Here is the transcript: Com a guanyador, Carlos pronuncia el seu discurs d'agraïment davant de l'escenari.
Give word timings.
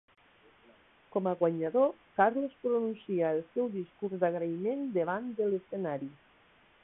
Com 1.15 1.27
a 1.31 1.33
guanyador, 1.41 1.91
Carlos 2.21 2.55
pronuncia 2.63 3.29
el 3.37 3.43
seu 3.57 3.69
discurs 3.75 4.19
d'agraïment 4.23 4.85
davant 4.97 5.31
de 5.41 5.51
l'escenari. 5.53 6.11